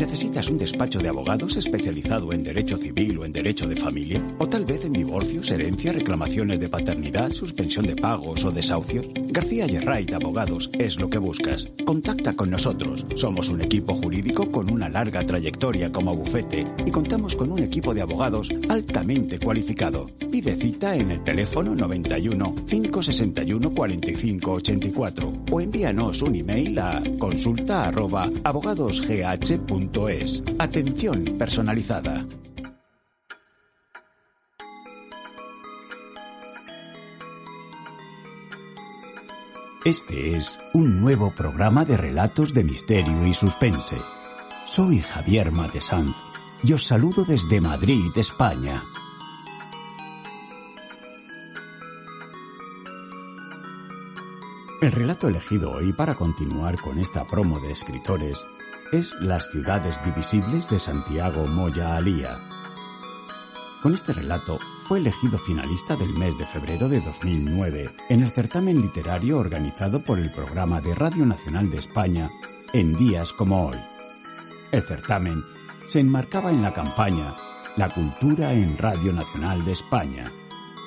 ¿Necesitas 0.00 0.48
un 0.48 0.56
despacho 0.56 0.98
de 0.98 1.10
abogados 1.10 1.58
especializado 1.58 2.32
en 2.32 2.42
derecho 2.42 2.78
civil 2.78 3.18
o 3.18 3.26
en 3.26 3.32
derecho 3.32 3.68
de 3.68 3.76
familia? 3.76 4.24
¿O 4.38 4.48
tal 4.48 4.64
vez 4.64 4.82
en 4.86 4.92
divorcios, 4.94 5.50
herencia, 5.50 5.92
reclamaciones 5.92 6.58
de 6.58 6.70
paternidad, 6.70 7.30
suspensión 7.30 7.84
de 7.84 7.96
pagos 7.96 8.46
o 8.46 8.50
desahucios? 8.50 9.06
García 9.28 9.66
Yerrait 9.66 10.14
Abogados 10.14 10.70
es 10.78 10.98
lo 10.98 11.10
que 11.10 11.18
buscas. 11.18 11.70
Contacta 11.84 12.32
con 12.32 12.48
nosotros. 12.48 13.04
Somos 13.14 13.50
un 13.50 13.60
equipo 13.60 13.94
jurídico 13.94 14.50
con 14.50 14.70
una 14.70 14.88
larga 14.88 15.20
trayectoria 15.20 15.92
como 15.92 16.16
bufete 16.16 16.64
y 16.86 16.90
contamos 16.90 17.36
con 17.36 17.52
un 17.52 17.58
equipo 17.58 17.92
de 17.92 18.00
abogados 18.00 18.48
altamente 18.70 19.38
cualificado. 19.38 20.06
Pide 20.32 20.56
cita 20.56 20.96
en 20.96 21.10
el 21.10 21.22
teléfono 21.22 21.74
91 21.74 22.54
561 22.66 23.74
45 23.74 24.50
84 24.50 25.32
o 25.52 25.60
envíanos 25.60 26.22
un 26.22 26.36
email 26.36 26.78
a 26.78 27.02
consulta 27.18 27.84
arroba 27.84 28.30
abogadosgh.es. 29.90 30.42
Atención 30.58 31.24
personalizada. 31.38 32.24
Este 39.84 40.36
es 40.36 40.58
un 40.74 41.00
nuevo 41.00 41.32
programa 41.34 41.84
de 41.84 41.96
relatos 41.96 42.52
de 42.52 42.64
misterio 42.64 43.26
y 43.26 43.32
suspense. 43.32 43.96
Soy 44.66 45.00
Javier 45.00 45.52
Matesanz 45.52 46.16
y 46.62 46.74
os 46.74 46.86
saludo 46.86 47.24
desde 47.24 47.60
Madrid, 47.62 48.12
España. 48.14 48.82
El 54.82 54.92
relato 54.92 55.28
elegido 55.28 55.70
hoy 55.72 55.92
para 55.92 56.14
continuar 56.14 56.78
con 56.78 56.98
esta 56.98 57.26
promo 57.26 57.58
de 57.60 57.72
escritores 57.72 58.38
es 58.92 59.14
Las 59.20 59.50
ciudades 59.50 60.02
divisibles 60.04 60.68
de 60.68 60.80
Santiago 60.80 61.46
Moya 61.46 61.96
Alía. 61.96 62.38
Con 63.82 63.94
este 63.94 64.12
relato 64.12 64.58
fue 64.88 64.98
elegido 64.98 65.38
finalista 65.38 65.94
del 65.94 66.12
mes 66.14 66.36
de 66.38 66.44
febrero 66.44 66.88
de 66.88 67.00
2009 67.00 67.90
en 68.08 68.22
el 68.22 68.30
certamen 68.32 68.80
literario 68.80 69.38
organizado 69.38 70.00
por 70.00 70.18
el 70.18 70.32
programa 70.32 70.80
de 70.80 70.94
Radio 70.96 71.24
Nacional 71.24 71.70
de 71.70 71.78
España 71.78 72.30
en 72.72 72.96
días 72.96 73.32
como 73.32 73.68
hoy. 73.68 73.78
El 74.72 74.82
certamen 74.82 75.40
se 75.88 76.00
enmarcaba 76.00 76.50
en 76.50 76.62
la 76.62 76.74
campaña 76.74 77.36
La 77.76 77.90
cultura 77.90 78.52
en 78.52 78.76
Radio 78.76 79.12
Nacional 79.12 79.64
de 79.64 79.72
España, 79.72 80.32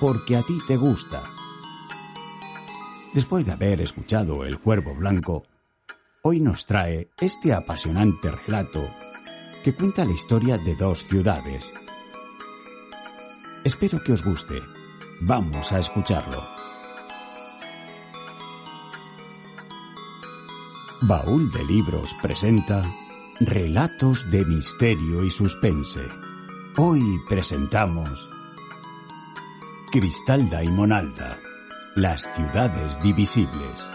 porque 0.00 0.36
a 0.36 0.42
ti 0.42 0.58
te 0.66 0.76
gusta. 0.76 1.22
Después 3.12 3.46
de 3.46 3.52
haber 3.52 3.80
escuchado 3.80 4.44
El 4.44 4.58
Cuervo 4.58 4.96
Blanco, 4.96 5.46
hoy 6.26 6.40
nos 6.40 6.64
trae 6.64 7.10
este 7.20 7.52
apasionante 7.52 8.30
relato 8.30 8.82
que 9.62 9.74
cuenta 9.74 10.06
la 10.06 10.12
historia 10.12 10.56
de 10.56 10.74
dos 10.74 11.04
ciudades. 11.04 11.70
Espero 13.62 14.02
que 14.02 14.12
os 14.12 14.24
guste. 14.24 14.54
Vamos 15.20 15.70
a 15.72 15.78
escucharlo. 15.78 16.42
Baúl 21.02 21.52
de 21.52 21.62
Libros 21.64 22.16
presenta 22.22 22.82
Relatos 23.40 24.30
de 24.30 24.46
Misterio 24.46 25.24
y 25.24 25.30
Suspense. 25.30 26.00
Hoy 26.78 27.02
presentamos 27.28 28.26
Cristalda 29.92 30.64
y 30.64 30.68
Monalda, 30.68 31.38
las 31.96 32.22
ciudades 32.34 33.02
divisibles 33.02 33.88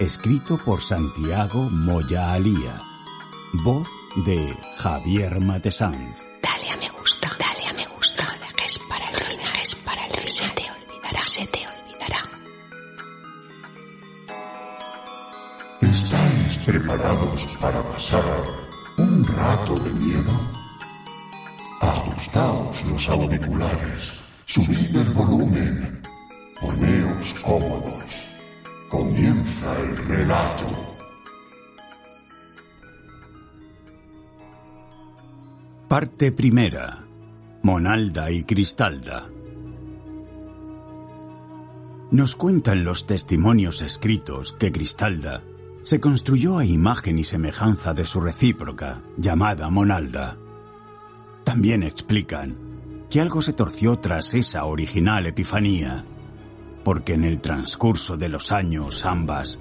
escrito 0.00 0.56
por 0.56 0.80
Santiago 0.80 1.68
Moya 1.68 2.32
Alía. 2.32 2.80
Voz 3.52 3.86
de 4.24 4.56
Javier 4.78 5.38
Matesanz. 5.40 6.16
Dale 6.42 6.70
a 6.70 6.76
me 6.78 6.88
gusta, 6.88 7.30
dale 7.38 7.66
a 7.68 7.72
me 7.74 7.86
gusta, 7.86 8.26
que 8.56 8.64
es 8.64 8.78
para 8.88 9.10
el 9.10 9.20
final, 9.20 9.56
es 9.62 9.74
para 9.74 10.06
el 10.06 10.12
final. 10.12 10.28
Se 10.28 10.48
te 10.48 10.62
olvidará, 10.70 11.24
se 11.24 11.46
te 11.48 11.58
olvidará. 11.68 12.22
¿Estáis 15.82 16.58
preparados 16.64 17.46
para 17.60 17.82
pasar 17.82 18.42
un 18.96 19.26
rato 19.26 19.78
de 19.80 19.90
miedo? 19.92 20.32
Ajustaos 21.82 22.84
los 22.86 23.08
auriculares, 23.10 24.22
subid 24.46 24.96
el 24.96 25.10
volumen, 25.10 26.02
poneos 26.58 27.34
cómodos. 27.44 28.29
Comienza 28.90 29.80
el 29.82 29.96
relato. 29.98 30.66
Parte 35.86 36.32
primera. 36.32 37.06
Monalda 37.62 38.32
y 38.32 38.42
Cristalda. 38.42 39.30
Nos 42.10 42.34
cuentan 42.34 42.82
los 42.82 43.06
testimonios 43.06 43.80
escritos 43.80 44.54
que 44.54 44.72
Cristalda 44.72 45.44
se 45.82 46.00
construyó 46.00 46.58
a 46.58 46.64
imagen 46.64 47.16
y 47.20 47.22
semejanza 47.22 47.94
de 47.94 48.04
su 48.06 48.20
recíproca, 48.20 49.02
llamada 49.16 49.70
Monalda. 49.70 50.36
También 51.44 51.84
explican 51.84 52.56
que 53.08 53.20
algo 53.20 53.40
se 53.40 53.52
torció 53.52 54.00
tras 54.00 54.34
esa 54.34 54.64
original 54.64 55.26
epifanía 55.26 56.04
porque 56.84 57.14
en 57.14 57.24
el 57.24 57.40
transcurso 57.40 58.16
de 58.16 58.28
los 58.28 58.52
años 58.52 59.04
ambas 59.04 59.58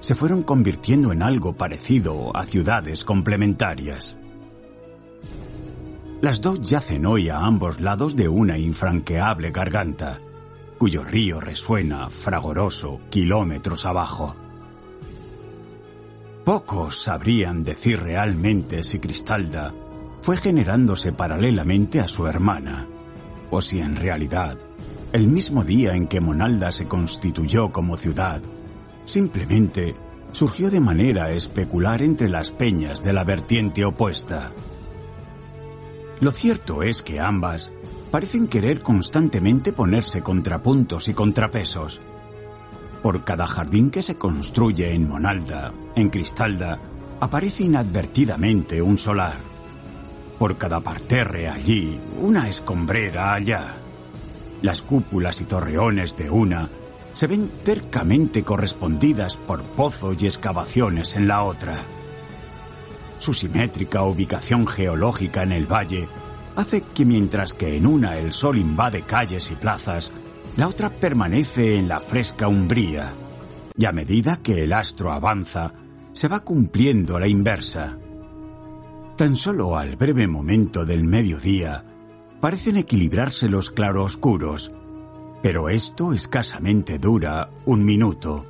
se 0.00 0.14
fueron 0.14 0.42
convirtiendo 0.42 1.12
en 1.12 1.22
algo 1.22 1.54
parecido 1.54 2.34
a 2.34 2.44
ciudades 2.44 3.04
complementarias. 3.04 4.16
Las 6.20 6.40
dos 6.40 6.60
yacen 6.60 7.06
hoy 7.06 7.28
a 7.28 7.38
ambos 7.38 7.80
lados 7.80 8.16
de 8.16 8.28
una 8.28 8.58
infranqueable 8.58 9.50
garganta, 9.50 10.20
cuyo 10.78 11.02
río 11.02 11.40
resuena 11.40 12.08
fragoroso 12.10 13.00
kilómetros 13.10 13.86
abajo. 13.86 14.36
Pocos 16.44 17.02
sabrían 17.02 17.62
decir 17.62 18.00
realmente 18.00 18.82
si 18.82 18.98
Cristalda 18.98 19.74
fue 20.22 20.36
generándose 20.36 21.12
paralelamente 21.12 22.00
a 22.00 22.08
su 22.08 22.26
hermana, 22.26 22.86
o 23.50 23.60
si 23.60 23.80
en 23.80 23.96
realidad 23.96 24.58
el 25.12 25.26
mismo 25.26 25.64
día 25.64 25.94
en 25.94 26.06
que 26.06 26.20
Monalda 26.20 26.70
se 26.70 26.86
constituyó 26.86 27.72
como 27.72 27.96
ciudad, 27.96 28.40
simplemente 29.04 29.96
surgió 30.32 30.70
de 30.70 30.80
manera 30.80 31.32
especular 31.32 32.00
entre 32.02 32.28
las 32.28 32.52
peñas 32.52 33.02
de 33.02 33.12
la 33.12 33.24
vertiente 33.24 33.84
opuesta. 33.84 34.52
Lo 36.20 36.30
cierto 36.30 36.82
es 36.82 37.02
que 37.02 37.18
ambas 37.18 37.72
parecen 38.10 38.46
querer 38.46 38.82
constantemente 38.82 39.72
ponerse 39.72 40.22
contrapuntos 40.22 41.08
y 41.08 41.14
contrapesos. 41.14 42.00
Por 43.02 43.24
cada 43.24 43.46
jardín 43.46 43.90
que 43.90 44.02
se 44.02 44.16
construye 44.16 44.94
en 44.94 45.08
Monalda, 45.08 45.72
en 45.96 46.10
Cristalda, 46.10 46.78
aparece 47.20 47.64
inadvertidamente 47.64 48.80
un 48.82 48.98
solar. 48.98 49.38
Por 50.38 50.56
cada 50.56 50.80
parterre 50.80 51.48
allí, 51.48 51.98
una 52.20 52.48
escombrera 52.48 53.34
allá. 53.34 53.79
Las 54.62 54.82
cúpulas 54.82 55.40
y 55.40 55.44
torreones 55.44 56.16
de 56.16 56.30
una 56.30 56.70
se 57.12 57.26
ven 57.26 57.50
tercamente 57.64 58.42
correspondidas 58.44 59.36
por 59.36 59.64
pozos 59.64 60.22
y 60.22 60.26
excavaciones 60.26 61.16
en 61.16 61.28
la 61.28 61.42
otra. 61.42 61.84
Su 63.18 63.34
simétrica 63.34 64.02
ubicación 64.02 64.66
geológica 64.66 65.42
en 65.42 65.52
el 65.52 65.66
valle 65.66 66.08
hace 66.56 66.82
que 66.82 67.04
mientras 67.04 67.54
que 67.54 67.76
en 67.76 67.86
una 67.86 68.16
el 68.18 68.32
sol 68.32 68.58
invade 68.58 69.02
calles 69.02 69.50
y 69.50 69.56
plazas, 69.56 70.12
la 70.56 70.68
otra 70.68 70.90
permanece 70.90 71.76
en 71.76 71.88
la 71.88 72.00
fresca 72.00 72.48
umbría, 72.48 73.14
y 73.76 73.84
a 73.84 73.92
medida 73.92 74.36
que 74.42 74.64
el 74.64 74.72
astro 74.72 75.12
avanza, 75.12 75.72
se 76.12 76.28
va 76.28 76.40
cumpliendo 76.40 77.18
la 77.18 77.28
inversa. 77.28 77.98
Tan 79.16 79.36
solo 79.36 79.76
al 79.76 79.96
breve 79.96 80.26
momento 80.26 80.84
del 80.84 81.04
mediodía, 81.04 81.84
parecen 82.40 82.76
equilibrarse 82.76 83.48
los 83.48 83.70
claroscuros, 83.70 84.72
pero 85.42 85.68
esto 85.68 86.12
escasamente 86.12 86.98
dura 86.98 87.50
un 87.66 87.84
minuto, 87.84 88.46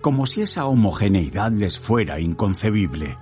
como 0.00 0.26
si 0.26 0.42
esa 0.42 0.66
homogeneidad 0.66 1.52
les 1.52 1.78
fuera 1.78 2.20
inconcebible. 2.20 3.16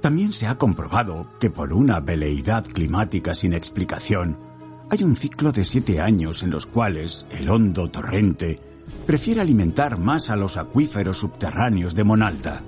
También 0.00 0.32
se 0.32 0.46
ha 0.46 0.56
comprobado 0.56 1.26
que 1.38 1.50
por 1.50 1.72
una 1.72 2.00
veleidad 2.00 2.64
climática 2.64 3.34
sin 3.34 3.52
explicación, 3.52 4.38
hay 4.88 5.04
un 5.04 5.14
ciclo 5.14 5.52
de 5.52 5.64
siete 5.64 6.00
años 6.00 6.42
en 6.42 6.50
los 6.50 6.66
cuales 6.66 7.26
el 7.30 7.48
hondo 7.50 7.90
torrente 7.90 8.58
prefiere 9.06 9.40
alimentar 9.40 9.98
más 9.98 10.30
a 10.30 10.36
los 10.36 10.56
acuíferos 10.56 11.18
subterráneos 11.18 11.94
de 11.94 12.04
Monalda. 12.04 12.62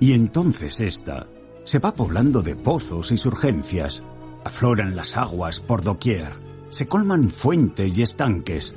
Y 0.00 0.12
entonces 0.12 0.80
ésta 0.80 1.28
se 1.64 1.78
va 1.78 1.94
poblando 1.94 2.42
de 2.42 2.56
pozos 2.56 3.12
y 3.12 3.16
surgencias, 3.16 4.02
afloran 4.46 4.96
las 4.96 5.16
aguas 5.16 5.60
por 5.60 5.82
doquier, 5.82 6.32
se 6.68 6.86
colman 6.86 7.30
fuentes 7.30 7.98
y 7.98 8.02
estanques, 8.02 8.74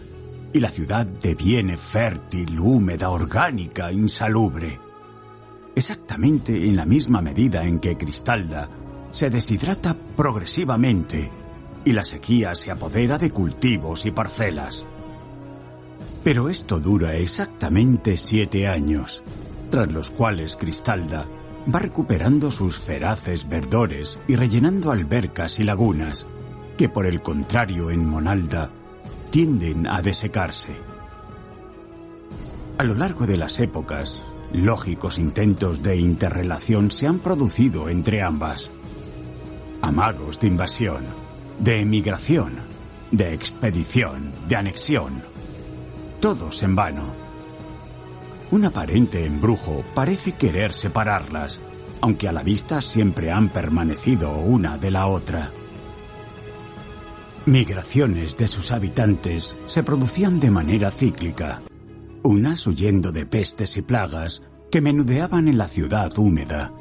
y 0.51 0.59
la 0.59 0.69
ciudad 0.69 1.05
deviene 1.05 1.77
fértil, 1.77 2.59
húmeda, 2.59 3.09
orgánica, 3.09 3.91
insalubre. 3.91 4.79
Exactamente 5.75 6.67
en 6.67 6.75
la 6.75 6.85
misma 6.85 7.21
medida 7.21 7.63
en 7.65 7.79
que 7.79 7.97
Cristalda 7.97 8.69
se 9.11 9.29
deshidrata 9.29 9.95
progresivamente 10.15 11.31
y 11.85 11.93
la 11.93 12.03
sequía 12.03 12.55
se 12.55 12.71
apodera 12.71 13.17
de 13.17 13.31
cultivos 13.31 14.05
y 14.05 14.11
parcelas. 14.11 14.85
Pero 16.23 16.49
esto 16.49 16.79
dura 16.79 17.15
exactamente 17.15 18.17
siete 18.17 18.67
años, 18.67 19.23
tras 19.69 19.91
los 19.91 20.09
cuales 20.09 20.57
Cristalda 20.57 21.27
va 21.73 21.79
recuperando 21.79 22.51
sus 22.51 22.79
feraces 22.79 23.47
verdores 23.47 24.19
y 24.27 24.35
rellenando 24.35 24.91
albercas 24.91 25.59
y 25.59 25.63
lagunas, 25.63 26.27
que 26.77 26.89
por 26.89 27.05
el 27.05 27.21
contrario 27.21 27.91
en 27.91 28.05
Monalda 28.05 28.71
tienden 29.29 29.87
a 29.87 30.01
desecarse. 30.01 30.75
A 32.77 32.83
lo 32.83 32.95
largo 32.95 33.27
de 33.27 33.37
las 33.37 33.59
épocas, 33.59 34.21
lógicos 34.53 35.19
intentos 35.19 35.83
de 35.83 35.97
interrelación 35.97 36.91
se 36.91 37.07
han 37.07 37.19
producido 37.19 37.89
entre 37.89 38.21
ambas. 38.21 38.71
Amagos 39.81 40.39
de 40.39 40.47
invasión, 40.47 41.05
de 41.59 41.81
emigración, 41.81 42.53
de 43.11 43.33
expedición, 43.33 44.31
de 44.47 44.55
anexión. 44.55 45.23
Todos 46.19 46.63
en 46.63 46.75
vano. 46.75 47.28
Un 48.51 48.65
aparente 48.65 49.25
embrujo 49.25 49.83
parece 49.93 50.31
querer 50.31 50.73
separarlas, 50.73 51.61
aunque 52.01 52.27
a 52.27 52.31
la 52.31 52.41
vista 52.41 52.81
siempre 52.81 53.31
han 53.31 53.49
permanecido 53.49 54.31
una 54.37 54.77
de 54.77 54.91
la 54.91 55.07
otra. 55.07 55.51
Migraciones 57.45 58.37
de 58.37 58.47
sus 58.47 58.71
habitantes 58.71 59.55
se 59.65 59.83
producían 59.83 60.39
de 60.39 60.51
manera 60.51 60.91
cíclica, 60.91 61.61
unas 62.23 62.65
huyendo 62.67 63.11
de 63.11 63.25
pestes 63.25 63.77
y 63.77 63.81
plagas 63.81 64.41
que 64.71 64.81
menudeaban 64.81 65.47
en 65.47 65.57
la 65.57 65.67
ciudad 65.67 66.09
húmeda, 66.17 66.73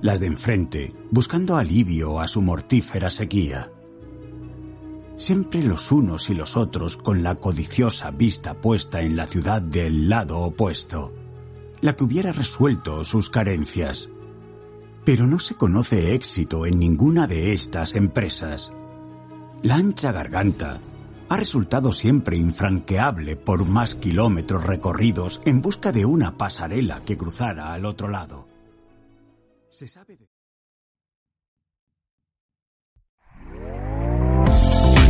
las 0.00 0.20
de 0.20 0.26
enfrente 0.26 0.94
buscando 1.10 1.56
alivio 1.56 2.20
a 2.20 2.28
su 2.28 2.42
mortífera 2.42 3.10
sequía. 3.10 3.70
Siempre 5.16 5.62
los 5.62 5.92
unos 5.92 6.28
y 6.28 6.34
los 6.34 6.56
otros 6.56 6.96
con 6.96 7.22
la 7.22 7.36
codiciosa 7.36 8.10
vista 8.10 8.54
puesta 8.54 9.00
en 9.00 9.16
la 9.16 9.26
ciudad 9.26 9.62
del 9.62 10.08
lado 10.08 10.40
opuesto, 10.40 11.14
la 11.80 11.94
que 11.94 12.04
hubiera 12.04 12.32
resuelto 12.32 13.04
sus 13.04 13.30
carencias. 13.30 14.10
Pero 15.04 15.26
no 15.28 15.38
se 15.38 15.54
conoce 15.54 16.14
éxito 16.14 16.66
en 16.66 16.78
ninguna 16.80 17.28
de 17.28 17.52
estas 17.52 17.94
empresas. 17.94 18.72
La 19.62 19.76
ancha 19.76 20.10
garganta 20.10 20.80
ha 21.28 21.36
resultado 21.36 21.92
siempre 21.92 22.36
infranqueable 22.36 23.36
por 23.36 23.66
más 23.66 23.94
kilómetros 23.94 24.64
recorridos 24.64 25.40
en 25.44 25.62
busca 25.62 25.92
de 25.92 26.04
una 26.04 26.36
pasarela 26.36 27.04
que 27.04 27.16
cruzara 27.16 27.72
al 27.72 27.84
otro 27.84 28.08
lado. 28.08 28.48
Se 29.68 29.86
sabe 29.86 30.16
de... 30.16 30.33